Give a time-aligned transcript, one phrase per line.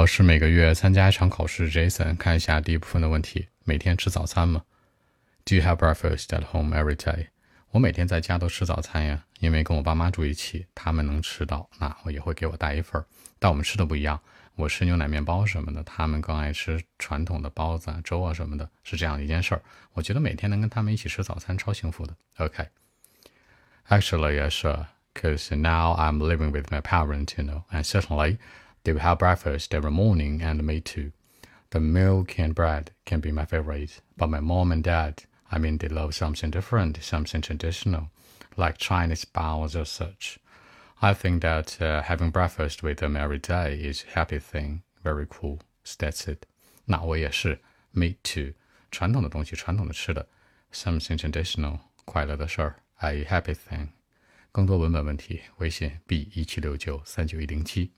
[0.00, 1.70] 我是每个月参加一场考试。
[1.70, 4.62] Jason，看一下第一部分的问题：每天吃早餐吗
[5.44, 7.26] ？Do you have breakfast at home every day？
[7.72, 13.04] 我每天在家都吃早餐呀，因为跟我爸妈住一起，他们能吃到，那我也会给我带一份儿。
[13.38, 14.18] 但我们吃的不一样，
[14.54, 19.60] 我吃牛奶面包什么的，他们更爱吃传统的包子、啊、粥啊什么的，是这样的一件事儿。
[19.92, 22.16] 我觉得每天能跟他们一起吃早餐，超幸福的。
[22.38, 22.66] OK。
[23.90, 24.62] Actually, yes,
[25.12, 28.38] because now I'm living with my parents, you know, and certainly.
[28.83, 31.11] They will have breakfast every morning and me too.
[31.71, 35.77] The milk and bread can be my favorite, but my mom and dad, I mean,
[35.77, 38.09] they love something different, something traditional,
[38.55, 40.39] like Chinese baos or such.
[41.01, 45.25] I think that uh, having breakfast with them every day is a happy thing, very
[45.27, 45.59] cool.
[45.83, 46.45] That's it.
[46.85, 47.59] 那我也是，
[47.91, 48.53] me too.
[48.91, 50.27] 传统的东西，传统的吃的，
[50.71, 53.89] something traditional，快乐的事儿，a happy thing。
[54.51, 57.91] 更多文本问题，微信 b 一七六九三九一零七。